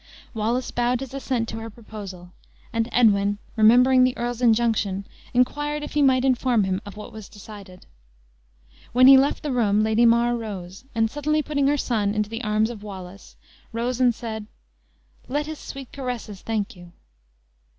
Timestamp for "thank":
16.41-16.75